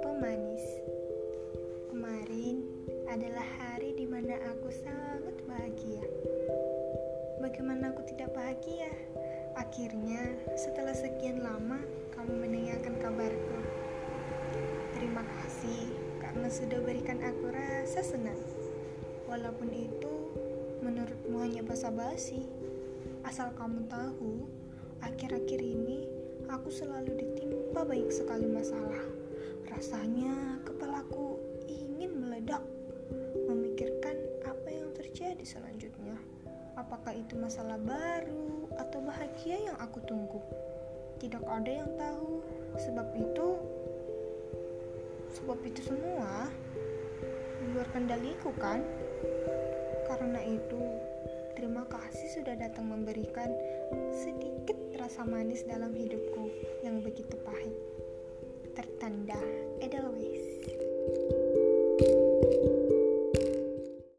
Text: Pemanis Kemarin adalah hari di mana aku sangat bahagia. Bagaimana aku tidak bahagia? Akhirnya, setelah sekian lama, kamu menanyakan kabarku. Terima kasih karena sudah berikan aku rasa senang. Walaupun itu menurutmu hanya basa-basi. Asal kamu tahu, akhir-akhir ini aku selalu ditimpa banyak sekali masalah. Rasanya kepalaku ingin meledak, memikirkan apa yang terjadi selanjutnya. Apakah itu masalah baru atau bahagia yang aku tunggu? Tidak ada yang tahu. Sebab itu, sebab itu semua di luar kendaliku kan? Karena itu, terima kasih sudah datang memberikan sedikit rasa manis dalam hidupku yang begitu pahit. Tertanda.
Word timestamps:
Pemanis 0.00 0.64
Kemarin 1.92 2.64
adalah 3.12 3.44
hari 3.60 3.92
di 3.92 4.08
mana 4.08 4.40
aku 4.40 4.72
sangat 4.72 5.36
bahagia. 5.44 6.00
Bagaimana 7.44 7.92
aku 7.92 8.08
tidak 8.08 8.32
bahagia? 8.32 8.88
Akhirnya, 9.60 10.32
setelah 10.56 10.96
sekian 10.96 11.44
lama, 11.44 11.84
kamu 12.16 12.40
menanyakan 12.40 12.96
kabarku. 13.04 13.60
Terima 14.96 15.28
kasih 15.28 15.92
karena 16.24 16.48
sudah 16.48 16.80
berikan 16.80 17.20
aku 17.20 17.52
rasa 17.52 18.00
senang. 18.00 18.40
Walaupun 19.28 19.68
itu 19.76 20.12
menurutmu 20.80 21.36
hanya 21.44 21.60
basa-basi. 21.60 22.48
Asal 23.28 23.52
kamu 23.52 23.84
tahu, 23.92 24.63
akhir-akhir 25.04 25.60
ini 25.60 26.08
aku 26.48 26.72
selalu 26.72 27.12
ditimpa 27.20 27.84
banyak 27.84 28.08
sekali 28.08 28.48
masalah. 28.48 29.04
Rasanya 29.68 30.64
kepalaku 30.64 31.36
ingin 31.68 32.24
meledak, 32.24 32.64
memikirkan 33.44 34.16
apa 34.48 34.68
yang 34.72 34.88
terjadi 34.96 35.44
selanjutnya. 35.44 36.16
Apakah 36.80 37.12
itu 37.12 37.36
masalah 37.36 37.76
baru 37.76 38.72
atau 38.80 38.98
bahagia 39.04 39.70
yang 39.70 39.76
aku 39.76 40.00
tunggu? 40.08 40.40
Tidak 41.20 41.44
ada 41.44 41.70
yang 41.70 41.90
tahu. 42.00 42.40
Sebab 42.80 43.08
itu, 43.14 43.48
sebab 45.36 45.58
itu 45.68 45.80
semua 45.84 46.48
di 47.60 47.66
luar 47.76 47.86
kendaliku 47.92 48.50
kan? 48.56 48.80
Karena 50.08 50.40
itu, 50.42 50.82
terima 51.54 51.86
kasih 51.86 52.40
sudah 52.40 52.58
datang 52.58 52.90
memberikan 52.90 53.48
sedikit 54.10 54.83
rasa 55.04 55.20
manis 55.20 55.60
dalam 55.68 55.92
hidupku 55.92 56.48
yang 56.80 57.04
begitu 57.04 57.36
pahit. 57.44 57.76
Tertanda. 58.72 59.36